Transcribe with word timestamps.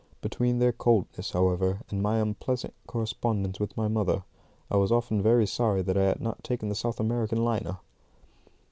Between 0.19 0.57
their 0.57 0.71
coldness, 0.71 1.29
however, 1.33 1.81
and 1.91 2.01
my 2.01 2.17
unpleasant 2.17 2.73
correspondence 2.87 3.59
with 3.59 3.77
my 3.77 3.87
mother, 3.87 4.23
I 4.71 4.77
was 4.77 4.91
often 4.91 5.21
very 5.21 5.45
sorry 5.45 5.83
that 5.83 5.95
I 5.95 6.05
had 6.05 6.19
not 6.19 6.43
taken 6.43 6.69
the 6.69 6.73
South 6.73 6.99
American 6.99 7.45
liner. 7.45 7.77